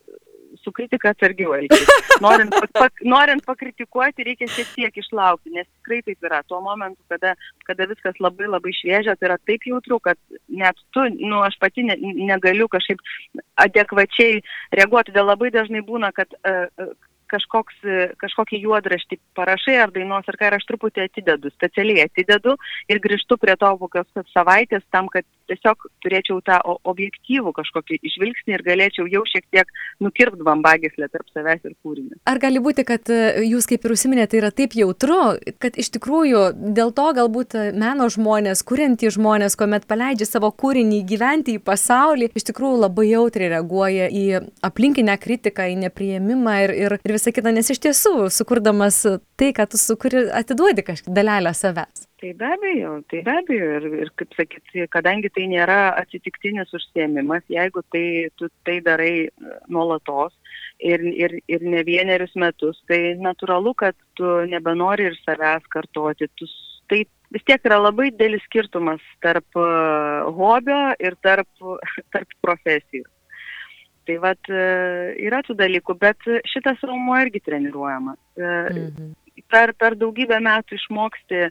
su 0.69 0.73
kritika 0.75 1.09
atsargiau 1.13 1.55
elgtis. 1.57 1.89
Norint, 2.25 2.53
pak, 2.75 3.01
norint 3.03 3.45
pakritikuoti, 3.47 4.25
reikia 4.27 4.49
šiek 4.53 4.71
tiek 4.75 5.01
išlaukti, 5.01 5.53
nes 5.55 5.67
tikrai 5.67 6.01
taip 6.05 6.29
yra. 6.29 6.41
Tuo 6.47 6.61
momentu, 6.61 7.01
kada, 7.11 7.33
kada 7.67 7.87
viskas 7.89 8.19
labai 8.21 8.49
labai 8.49 8.73
šviežia, 8.77 9.17
tai 9.17 9.31
yra 9.31 9.39
taip 9.49 9.65
jautru, 9.65 9.99
kad 10.03 10.19
net 10.47 10.77
tu, 10.93 11.05
nu, 11.17 11.41
aš 11.47 11.57
pati 11.61 11.85
ne, 11.87 11.97
negaliu 12.29 12.69
kažkaip 12.71 13.01
adekvačiai 13.65 14.41
reaguoti. 14.77 15.09
Todėl 15.09 15.31
labai 15.31 15.49
dažnai 15.55 15.81
būna, 15.87 16.11
kad 16.15 16.35
uh, 16.43 16.91
kažkoks, 17.31 17.81
e, 17.83 17.99
kažkokį 18.21 18.61
juodraštį 18.65 19.19
parašai 19.37 19.77
ar 19.83 19.93
dainos 19.95 20.27
ar 20.27 20.39
ką 20.39 20.49
ir 20.49 20.57
aš 20.59 20.67
truputį 20.69 21.05
atidedu, 21.07 21.51
specialiai 21.55 22.07
atidedu 22.09 22.55
ir 22.89 23.01
grįžtu 23.03 23.37
prie 23.41 23.55
to 23.59 23.71
kokios 23.83 24.31
savaitės 24.33 24.85
tam, 24.93 25.09
kad 25.13 25.27
tiesiog 25.49 25.87
turėčiau 26.03 26.39
tą 26.45 26.59
objektyvų 26.89 27.53
kažkokį 27.57 27.99
žvilgsnį 28.15 28.55
ir 28.55 28.63
galėčiau 28.65 29.07
jau 29.09 29.23
šiek 29.29 29.45
tiek 29.53 29.71
nukirpt 30.03 30.41
bambagislę 30.45 31.09
tarp 31.11 31.27
savęs 31.33 31.65
ir 31.65 31.75
kūrinio. 31.83 32.19
Ar 32.29 32.41
gali 32.41 32.61
būti, 32.63 32.85
kad 32.87 33.09
e, 33.13 33.45
jūs 33.49 33.67
kaip 33.69 33.85
ir 33.85 33.95
užsiminėte, 33.95 34.39
yra 34.39 34.51
taip 34.55 34.75
jautru, 34.77 35.19
kad 35.61 35.77
iš 35.79 35.91
tikrųjų 35.97 36.43
dėl 36.77 36.93
to 36.95 37.07
galbūt 37.17 37.57
e, 37.57 37.65
meno 37.77 38.09
žmonės, 38.11 38.63
kuriantys 38.67 39.17
žmonės, 39.17 39.57
kuomet 39.59 39.87
paleidžia 39.89 40.29
savo 40.29 40.51
kūrinį 40.53 41.01
gyventi 41.09 41.57
į 41.57 41.63
pasaulį, 41.65 42.31
iš 42.37 42.49
tikrųjų 42.51 42.83
labai 42.85 43.09
jautriai 43.11 43.53
reaguoja 43.55 44.09
į 44.13 44.25
aplinkinę 44.65 45.17
kritiką, 45.21 45.69
į 45.73 45.79
nepriėmimą 45.85 46.57
ir, 46.65 46.75
ir, 46.85 46.97
ir 46.99 47.18
visą 47.19 47.33
kitą, 47.35 47.51
nes 47.53 47.69
iš 47.69 47.81
tiesų, 47.83 48.13
sukurdamas 48.33 49.03
tai, 49.39 49.51
ką 49.55 49.67
tu 49.69 49.79
sukuri, 49.79 50.29
atiduodi 50.33 50.85
kažkokią 50.87 51.15
dalelę 51.15 51.53
savęs. 51.53 52.07
Tai 52.19 52.33
be 52.35 52.47
abejo, 52.55 52.93
tai 53.11 53.21
be 53.23 53.35
abejo 53.41 53.67
ir, 53.77 53.85
ir 54.03 54.09
kaip 54.19 54.33
sakyti, 54.35 54.87
kadangi 54.91 55.29
tai 55.35 55.45
nėra 55.51 55.77
atsitiktinis 56.01 56.73
užsiemimas, 56.75 57.45
jeigu 57.51 57.83
tai, 57.93 58.05
tu 58.39 58.49
tai 58.67 58.79
darai 58.83 59.13
e, 59.27 59.53
nuolatos 59.71 60.33
ir, 60.79 61.03
ir, 61.03 61.37
ir 61.47 61.63
ne 61.63 61.83
vienerius 61.87 62.35
metus, 62.35 62.81
tai 62.91 63.15
natūralu, 63.19 63.75
kad 63.79 63.95
tu 64.19 64.33
nebenori 64.51 65.07
ir 65.11 65.15
savęs 65.21 65.69
kartoti. 65.71 66.27
Tu, 66.35 66.49
tai 66.91 67.05
vis 67.35 67.45
tiek 67.47 67.63
yra 67.69 67.79
labai 67.85 68.09
didelis 68.11 68.43
skirtumas 68.49 69.03
tarp 69.23 69.59
e, 69.59 69.69
hobio 70.39 70.81
ir 70.99 71.15
tarp, 71.23 71.49
tarp 72.15 72.35
profesijų. 72.43 73.07
Tai 74.09 74.17
vad 74.23 74.49
yra 74.49 75.43
tų 75.45 75.53
dalykų, 75.59 75.95
bet 76.01 76.29
šitas 76.49 76.81
raumuo 76.81 77.19
irgi 77.21 77.43
treniruojamas. 77.45 78.17
E, 78.33 78.53
Mhm. 78.79 79.11
per, 79.49 79.73
per 79.77 79.95
daugybę 79.95 80.39
metų 80.43 80.77
išmoksti, 80.77 81.45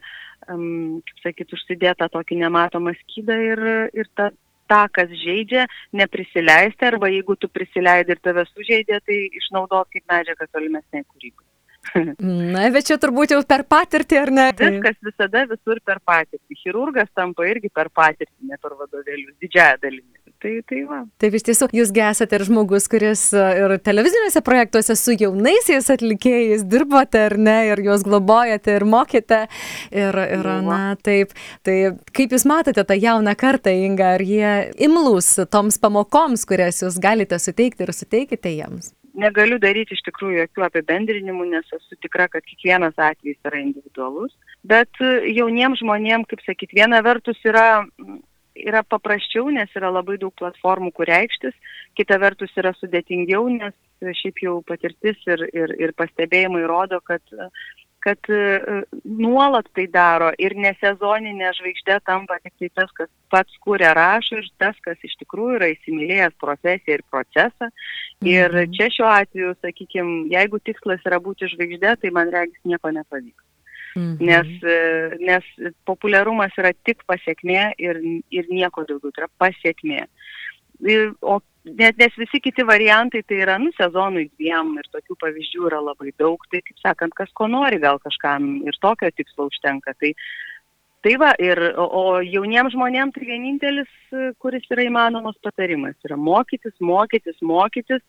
um, 0.51 1.01
kaip 1.07 1.23
sakyt, 1.23 1.55
užsidėtą 1.55 2.09
tokį 2.13 2.39
nematomą 2.43 2.93
skydą 3.03 3.37
ir, 3.47 3.61
ir 3.93 4.09
ta, 4.15 4.29
tą, 4.69 4.85
kas 4.93 5.11
žaidžia, 5.23 5.67
neprisileisti, 5.97 6.87
arba 6.91 7.09
jeigu 7.11 7.35
tu 7.39 7.49
prisileidai 7.51 8.15
ir 8.15 8.23
tave 8.23 8.45
sužeidė, 8.51 9.01
tai 9.05 9.21
išnaudot 9.41 9.89
kaip 9.93 10.05
medžiagą 10.11 10.49
tolimesnei 10.53 11.05
kūrybai. 11.07 11.45
Na, 12.53 12.67
bet 12.75 12.89
čia 12.89 12.99
turbūt 13.01 13.31
jau 13.33 13.39
per 13.47 13.63
patirtį, 13.65 14.17
ar 14.19 14.31
ne? 14.35 14.47
Viskas 14.59 14.97
visada 15.05 15.45
visur 15.49 15.79
per 15.85 16.01
patirtį. 16.05 16.57
Chirurgas 16.59 17.09
tampa 17.15 17.47
irgi 17.47 17.71
per 17.73 17.89
patirtį, 17.95 18.51
ne 18.51 18.59
per 18.61 18.75
vadovėlius, 18.77 19.37
didžiąją 19.41 19.79
dalimi. 19.81 20.18
Tai, 20.39 20.53
tai 20.63 20.85
va. 20.87 21.01
Taip, 21.19 21.33
iš 21.35 21.43
tiesų, 21.49 21.67
jūsgi 21.75 21.99
esate 22.07 22.37
ir 22.37 22.45
žmogus, 22.47 22.85
kuris 22.87 23.25
e, 23.35 23.41
ir 23.59 23.73
televiziniuose 23.83 24.39
projektuose 24.47 24.95
su 24.95 25.11
jaunaisiais 25.19 25.89
atlikėjais 25.91 26.63
dirbote, 26.71 27.25
ar 27.27 27.35
ne, 27.35 27.55
ir 27.73 27.81
juos 27.83 28.05
globojate, 28.07 28.77
ir 28.79 28.85
mokėte. 28.87 29.41
Ir, 29.91 30.15
ir 30.37 30.47
na, 30.63 30.93
taip. 31.03 31.33
Tai 31.67 31.75
kaip 32.15 32.35
jūs 32.35 32.47
matote 32.47 32.85
tą 32.87 32.95
jauną 32.95 33.33
kartą, 33.39 33.73
Inga, 33.89 34.13
ar 34.15 34.23
jie 34.23 34.53
imlus 34.87 35.33
toms 35.51 35.79
pamokoms, 35.83 36.47
kurias 36.47 36.79
jūs 36.85 37.01
galite 37.03 37.35
suteikti 37.35 37.83
ir 37.83 37.91
suteikite 37.97 38.55
jiems? 38.55 38.93
Negaliu 39.19 39.59
daryti 39.59 39.97
iš 39.97 40.05
tikrųjų 40.07 40.45
jokių 40.45 40.65
apibendrinimų, 40.69 41.49
nes 41.51 41.67
esu 41.75 41.99
tikra, 41.99 42.29
kad 42.31 42.47
kiekvienas 42.47 42.95
atvejis 42.95 43.41
yra 43.43 43.59
individualus. 43.59 44.31
Bet 44.63 45.03
e, 45.03 45.33
jauniems 45.35 45.83
žmonėms, 45.83 46.31
kaip 46.31 46.47
sakyti, 46.47 46.79
viena 46.79 47.03
vertus 47.03 47.43
yra, 47.43 47.83
yra 48.67 48.83
paprasčiau, 48.83 49.49
nes 49.53 49.69
yra 49.77 49.91
labai 49.93 50.17
daug 50.21 50.33
platformų, 50.39 50.91
kur 50.95 51.09
reikštis, 51.09 51.55
kita 51.99 52.19
vertus 52.21 52.51
yra 52.59 52.73
sudėtingiau, 52.77 53.47
nes 53.49 53.75
šiaip 54.21 54.41
jau 54.43 54.59
patirtis 54.63 55.19
ir, 55.27 55.45
ir, 55.53 55.75
ir 55.79 55.95
pastebėjimai 55.99 56.65
rodo, 56.69 57.01
kad 57.03 57.23
kad 57.99 58.29
e, 58.29 58.59
nuolat 59.03 59.67
tai 59.75 59.85
daro 59.91 60.29
ir 60.39 60.55
nesezoninė 60.55 61.51
žvaigždė 61.57 61.99
tampa 62.07 62.37
tik 62.43 62.53
tai 62.61 62.69
tas, 62.79 62.93
kas 62.95 63.09
pats 63.33 63.59
kūrė 63.65 63.91
rašo 63.97 64.39
ir 64.39 64.47
tas, 64.61 64.77
kas 64.85 65.03
iš 65.03 65.17
tikrųjų 65.19 65.57
yra 65.59 65.71
įsimylėjęs 65.73 66.37
profesiją 66.39 66.99
ir 66.99 67.03
procesą. 67.11 67.69
Ir 68.23 68.55
Mhm. 68.55 68.71
čia 68.77 68.89
šiuo 68.95 69.09
atveju, 69.11 69.53
sakykime, 69.61 70.15
jeigu 70.31 70.59
tikslas 70.63 71.03
yra 71.05 71.19
būti 71.19 71.51
žvaigždė, 71.51 71.97
tai 72.01 72.09
man 72.11 72.31
regis 72.31 72.59
nieko 72.63 72.91
nepavyks. 72.91 73.48
Mhm. 73.95 74.17
Nes, 74.21 74.49
e, 74.63 74.79
nes 75.19 75.45
populiarumas 75.87 76.53
yra 76.61 76.73
tik 76.85 77.05
pasiekmė 77.09 77.71
ir, 77.81 78.01
ir 78.29 78.49
nieko 78.51 78.85
daugiau, 78.85 79.13
tai 79.13 79.25
yra 79.25 79.31
pasiekmė. 79.41 80.03
Ir, 80.89 81.13
o 81.21 81.39
net 81.65 81.97
nes 81.99 82.13
visi 82.17 82.39
kiti 82.39 82.63
variantai 82.63 83.23
tai 83.27 83.41
yra, 83.43 83.57
nu, 83.59 83.71
sezonui 83.77 84.29
dviem 84.37 84.77
ir 84.79 84.87
tokių 84.93 85.17
pavyzdžių 85.23 85.65
yra 85.67 85.81
labai 85.83 86.13
daug, 86.21 86.43
tai 86.51 86.61
kaip 86.65 86.77
sakant, 86.83 87.15
kas 87.17 87.31
ko 87.35 87.49
nori, 87.51 87.81
gal 87.81 87.99
kažkam 88.03 88.61
ir 88.67 88.77
tokio 88.81 89.09
tikslo 89.11 89.49
užtenka. 89.49 89.93
Tai, 89.99 90.13
tai 91.03 91.15
va, 91.19 91.33
ir, 91.41 91.59
o, 91.75 91.85
o 91.85 92.05
jauniems 92.23 92.75
žmonėms 92.75 93.17
tai 93.17 93.27
vienintelis, 93.27 93.91
kuris 94.39 94.69
yra 94.71 94.87
įmanomas 94.87 95.39
patarimas, 95.43 95.97
yra 96.07 96.17
mokytis, 96.19 96.77
mokytis, 96.79 97.41
mokytis 97.41 98.05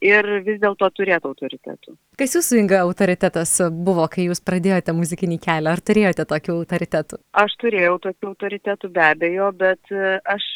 ir 0.00 0.28
vis 0.46 0.60
dėlto 0.62 0.88
turėti 0.94 1.28
autoritetų. 1.28 1.94
Kas 2.18 2.34
jūsų 2.34 2.60
Inga 2.62 2.82
autoritetas 2.86 3.52
buvo, 3.70 4.06
kai 4.10 4.28
jūs 4.28 4.40
pradėjote 4.44 4.94
muzikinį 4.96 5.38
kelią? 5.44 5.74
Ar 5.74 5.82
turėjote 5.82 6.24
tokių 6.30 6.54
autoritetų? 6.62 7.20
Aš 7.42 7.56
turėjau 7.62 7.98
tokių 8.06 8.30
autoritetų 8.32 8.90
be 8.94 9.04
abejo, 9.04 9.50
bet 9.58 9.92
e, 9.92 10.18
aš 10.24 10.46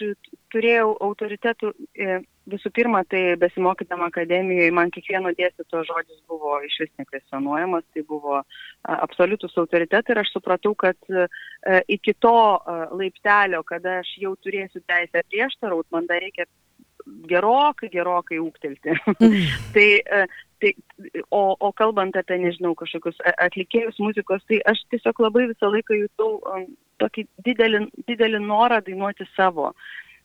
turėjau 0.55 0.95
autoritetų 1.07 1.73
e, 1.95 2.21
visų 2.51 2.73
pirma, 2.75 3.05
tai 3.07 3.37
besimokydama 3.39 4.09
akademijoje, 4.11 4.73
man 4.75 4.91
kiekvieno 4.95 5.31
dėstyto 5.39 5.85
žodis 5.87 6.19
buvo 6.31 6.59
iš 6.67 6.81
vis 6.83 6.91
nekvesionuojamas, 6.99 7.85
tai 7.95 8.03
buvo 8.09 8.41
absoliutus 8.83 9.55
autoritetai 9.63 10.17
ir 10.17 10.23
aš 10.25 10.33
supratau, 10.35 10.75
kad 10.79 10.99
e, 11.11 11.29
iki 11.99 12.17
to 12.19 12.35
laiptelio, 12.99 13.63
kada 13.69 14.01
aš 14.01 14.17
jau 14.25 14.35
turėsiu 14.43 14.83
teisę 14.83 15.23
prieštaraut, 15.31 15.87
man 15.95 16.11
dar 16.11 16.23
reikia 16.25 16.49
gerokai, 17.31 17.91
gerokai 17.93 18.39
ūktelti. 18.43 18.97
tai, 19.75 19.87
e, 20.01 20.23
tai, 20.63 20.73
o, 21.31 21.43
o 21.59 21.73
kalbant 21.79 22.17
apie, 22.19 22.39
nežinau, 22.43 22.75
kažkokius 22.79 23.21
atlikėjus 23.33 24.01
muzikos, 24.03 24.45
tai 24.49 24.63
aš 24.73 24.85
tiesiog 24.93 25.23
labai 25.27 25.49
visą 25.51 25.71
laiką 25.73 25.99
jutau 25.99 26.39
um, 26.41 26.67
tokį 27.03 27.27
didelį, 27.47 27.85
didelį 28.09 28.43
norą 28.47 28.83
dainuoti 28.87 29.29
savo. 29.37 29.73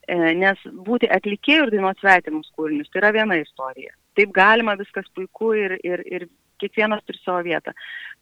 E, 0.08 0.18
Nes 0.40 0.60
būti 0.88 1.10
atlikėjų 1.12 1.68
ir 1.68 1.76
dainuoti 1.76 2.06
svetimus 2.06 2.52
kūrinius 2.58 2.92
tai 2.92 3.04
yra 3.04 3.14
viena 3.16 3.40
istorija. 3.42 3.96
Taip 4.18 4.34
galima, 4.36 4.78
viskas 4.80 5.10
puiku 5.16 5.54
ir, 5.58 5.78
ir, 5.86 6.04
ir 6.08 6.28
kiekvienas 6.62 7.04
turi 7.06 7.20
savo 7.22 7.44
vietą. 7.46 7.74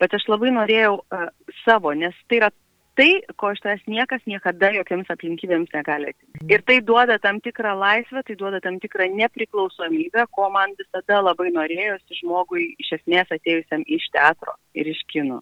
Bet 0.02 0.16
aš 0.18 0.26
labai 0.28 0.50
norėjau 0.52 0.98
uh, 1.00 1.28
savo, 1.62 1.94
nes 1.96 2.16
tai 2.28 2.42
yra 2.42 2.50
tai, 2.96 3.10
ko 3.40 3.52
iš 3.54 3.62
tavęs 3.64 3.84
niekas 3.92 4.24
niekada 4.30 4.72
jokiamis 4.75 5.10
aplinkybėmis 5.14 5.74
negali 5.75 6.12
atimti. 6.12 6.46
Ir 6.52 6.64
tai 6.68 6.78
duoda 6.90 7.18
tam 7.22 7.42
tikrą 7.44 7.75
laisvę, 7.80 8.24
tai 8.28 8.36
duoda 8.40 8.62
tam 8.64 8.80
tikrą 8.84 9.08
nepriklausomybę, 9.20 10.28
ko 10.36 10.50
man 10.54 10.75
visada 10.80 11.22
labai 11.24 11.52
norėjosi 11.56 12.22
žmogui 12.22 12.72
iš 12.84 12.94
esmės 13.00 13.32
atėjusiam 13.36 13.84
iš 13.98 14.08
teatro 14.16 14.56
ir 14.75 14.90
iš 14.92 15.02
kino, 15.12 15.42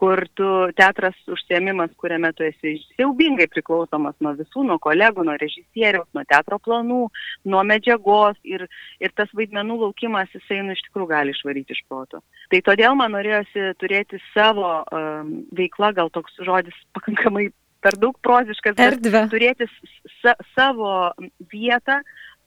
kur 0.00 0.22
tu 0.38 0.48
teatras 0.78 1.16
užsiemimas, 1.28 1.92
kuriame 2.00 2.30
tu 2.32 2.46
esi 2.46 2.78
siaubingai 2.96 3.46
priklausomas 3.52 4.16
nuo 4.24 4.32
visų, 4.38 4.64
nuo 4.70 4.78
kolegų, 4.80 5.26
nuo 5.28 5.34
režisieriaus, 5.40 6.08
nuo 6.16 6.24
teatro 6.30 6.56
planų, 6.64 7.02
nuo 7.52 7.64
medžiagos 7.68 8.38
ir, 8.48 8.64
ir 9.02 9.12
tas 9.12 9.28
vaidmenų 9.36 9.76
laukimas 9.82 10.32
jisai 10.32 10.62
nu 10.64 10.72
iš 10.76 10.80
tikrųjų 10.88 11.10
gali 11.12 11.36
išvaryti 11.36 11.76
iš 11.76 11.82
proto. 11.88 12.22
Tai 12.48 12.62
todėl 12.70 12.96
man 12.96 13.12
norėjosi 13.12 13.74
turėti 13.82 14.22
savo 14.32 14.78
um, 14.80 15.34
veiklą, 15.56 15.92
gal 16.00 16.12
toks 16.16 16.40
žodis 16.48 16.80
pakankamai 16.96 17.50
per 17.84 17.96
daug 18.00 18.16
proziškas, 18.24 18.80
Erdvę. 18.80 19.26
turėti 19.32 19.68
sa 20.20 20.34
savo 20.54 21.12
vietą, 21.52 22.00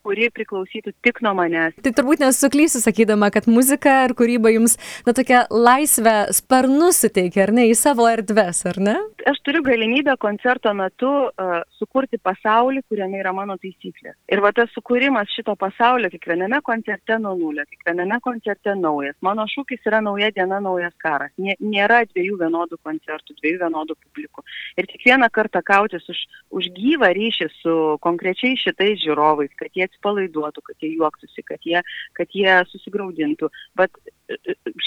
kuri 0.04 0.30
priklausytų 0.34 0.94
tik 1.06 1.22
nuo 1.26 1.34
manęs. 1.38 1.78
Tai 1.84 1.94
turbūt 1.96 2.24
nesuklysiu 2.24 2.82
sakydama, 2.84 3.30
kad 3.34 3.48
muzika 3.50 4.04
ir 4.08 4.16
kūryba 4.18 4.52
jums, 4.54 4.78
na, 5.08 5.16
tokia 5.16 5.46
laisvę 5.52 6.16
sparnus 6.36 7.02
suteikia, 7.04 7.48
ar 7.48 7.54
ne, 7.56 7.68
į 7.72 7.78
savo 7.80 8.08
erdves, 8.10 8.64
ar 8.70 8.80
ne? 8.84 8.96
Aš 9.30 9.40
turiu 9.48 9.64
galimybę 9.66 10.16
koncerto 10.22 10.74
metu 10.76 11.12
uh, 11.30 11.54
sukurti 11.80 12.20
pasaulį, 12.24 12.84
kuriame 12.92 13.22
yra 13.22 13.34
mano 13.36 13.56
taisyklės. 13.62 14.18
Ir 14.32 14.44
va 14.44 14.52
tas 14.56 14.72
sukūrimas 14.76 15.32
šito 15.36 15.56
pasaulio 15.60 16.12
kiekviename 16.12 16.60
koncerte 16.66 17.18
nuo 17.24 17.36
nulio, 17.40 17.66
kiekviename 17.70 18.20
koncerte 18.24 18.76
naujas. 18.80 19.16
Mano 19.26 19.48
šūkis 19.50 19.88
yra 19.90 20.02
nauja 20.04 20.32
diena, 20.36 20.60
naujas 20.64 20.96
karas. 21.02 21.32
Nė, 21.40 21.56
nėra 21.64 22.04
dviejų 22.12 22.40
vienodų 22.44 22.80
koncertų, 22.84 23.38
dviejų 23.40 23.62
vienodų 23.64 23.98
publikų. 24.00 24.44
Ir 24.82 24.90
kiekvieną 24.92 25.30
kartą 25.34 25.64
kautis 25.66 26.08
už, 26.12 26.20
už 26.60 26.70
gyvą 26.76 27.14
ryšį 27.16 27.50
su 27.62 27.76
konkrečiai 28.04 28.60
šitais 28.60 29.00
žiūrovais, 29.04 29.54
kad 29.60 29.72
jie 29.78 29.88
atsipalaiduotų, 29.94 30.66
kad 30.66 30.84
jie 30.84 30.94
juoktųsi, 30.98 31.46
kad 31.48 31.64
jie, 31.68 31.82
kad 32.18 32.34
jie 32.34 32.60
susigaudintų. 32.72 33.50
Bet 33.80 33.96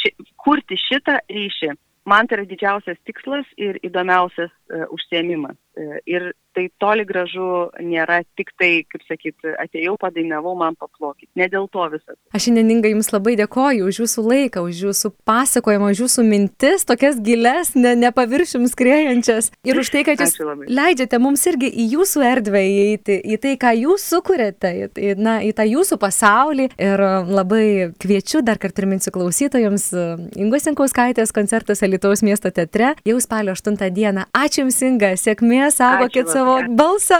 ši, 0.02 0.12
kurti 0.42 0.78
šitą 0.80 1.20
ryšį, 1.30 1.72
man 2.10 2.26
tai 2.26 2.40
yra 2.40 2.48
didžiausias 2.50 2.98
tikslas 3.06 3.46
ir 3.56 3.78
įdomiausias 3.86 4.50
uh, 4.50 4.86
užsiemimas. 4.94 5.56
Uh, 5.76 5.99
ir 6.09 6.33
tai 6.56 6.66
toli 6.80 7.04
gražu 7.04 7.68
nėra 7.85 8.23
tik 8.38 8.52
tai, 8.56 8.71
kaip 8.88 9.04
sakyt, 9.04 9.37
atėjau, 9.61 9.97
padainavau, 10.00 10.54
man 10.59 10.76
paplokit. 10.80 11.28
Ne 11.37 11.50
dėl 11.52 11.68
to 11.73 11.85
visas. 11.92 12.16
Aš 12.33 12.47
šiandieningai 12.49 12.95
Jums 12.95 13.12
labai 13.12 13.37
dėkoju 13.37 13.90
už 13.90 14.00
Jūsų 14.00 14.25
laiką, 14.25 14.62
už 14.64 14.80
Jūsų 14.87 15.12
pasakojimą, 15.28 15.90
už 15.92 16.02
Jūsų 16.06 16.25
mintis, 16.25 16.87
tokias 16.88 17.21
giles, 17.21 17.75
ne, 17.76 17.92
nepaviršim 18.00 18.64
skrėjančias. 18.73 19.50
Ir 19.68 19.80
už 19.83 19.92
tai, 19.92 20.06
kad 20.09 20.23
Jūs 20.25 20.38
leidžiate 20.64 21.21
mums 21.21 21.45
irgi 21.50 21.68
į 21.68 21.88
Jūsų 21.97 22.25
erdvę 22.30 22.62
įeiti, 22.71 23.18
į 23.21 23.40
tai, 23.42 23.54
ką 23.61 23.75
Jūs 23.83 24.09
sukūrėte, 24.14 24.73
į, 24.97 25.12
na, 25.21 25.38
į 25.45 25.52
tą 25.56 25.68
Jūsų 25.68 26.00
pasaulį. 26.00 26.71
Ir 26.80 27.04
labai 27.28 27.92
kviečiu, 28.00 28.40
dar 28.47 28.61
kartą 28.62 28.80
priminsiu 28.80 29.12
klausytojams, 29.12 29.90
Ingos 30.37 30.66
Inkauskaitės 30.68 31.33
koncertas 31.37 31.80
Alitaus 31.83 32.21
miesto 32.26 32.50
teatre 32.52 32.95
jau 33.09 33.16
spalio 33.25 33.54
8 33.56 33.76
dieną. 33.97 34.26
Ačiū 34.37 34.66
Jums, 34.66 34.80
Inga, 34.87 35.14
sėkmės, 35.21 35.65
saugokit 35.75 36.32
savo 36.32 36.46
savo 36.46 36.75
balsą 36.76 37.18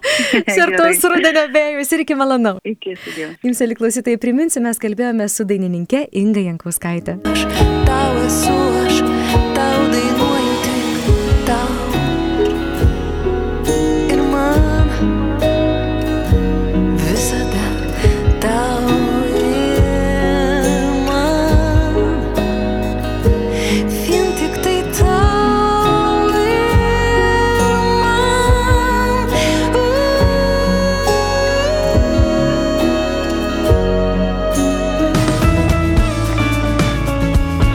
šartos 0.56 1.04
rudenio 1.12 1.46
vėjus 1.54 1.94
ir 1.96 2.04
iki 2.06 2.18
malonau. 2.18 2.58
Iki, 2.64 2.96
sudėjau. 3.04 3.30
Jums, 3.46 3.62
eli 3.66 3.78
klausytojai, 3.78 4.20
priminsiu, 4.22 4.64
mes 4.64 4.80
kalbėjome 4.82 5.28
su 5.32 5.46
dainininkė 5.48 6.06
Inga 6.22 6.46
Jankauskaitė. 6.48 7.18
Aš 7.32 7.46
tau 7.88 8.12
esu, 8.26 8.60
aš 8.86 9.02
tau 9.56 9.88
dainuoju 9.92 10.31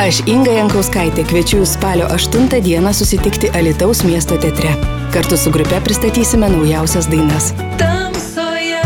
Aš 0.08 0.22
Inga 0.32 0.54
Jankauskaitė 0.56 1.26
kviečiu 1.28 1.58
jūs 1.60 1.74
spalio 1.76 2.06
8 2.16 2.62
dieną 2.64 2.94
susitikti 2.96 3.50
Alitaus 3.60 4.06
miesto 4.08 4.38
teatre. 4.40 4.70
Kartu 5.12 5.36
su 5.36 5.52
grupe 5.52 5.82
pristatysime 5.84 6.48
naujausias 6.54 7.10
dainas. 7.12 7.50
Tamsoje. 7.76 8.80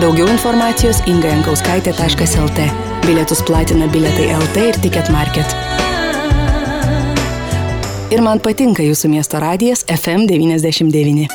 Daugiau 0.00 0.26
informacijos 0.32 1.04
ingajankauskaitė.lt. 1.06 2.66
Bilietus 3.06 3.44
platina 3.46 3.86
Biletai 3.86 4.32
LT 4.34 4.66
ir 4.72 4.82
Ticket 4.82 5.12
Market. 5.14 5.54
Ir 8.10 8.26
man 8.26 8.42
patinka 8.42 8.82
jūsų 8.82 9.14
miesto 9.14 9.38
radijas 9.38 9.86
FM99. 9.86 11.30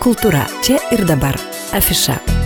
Kultūra 0.00 0.48
čia 0.64 0.80
ir 0.96 1.04
dabar. 1.04 1.36
Afiša. 1.72 2.37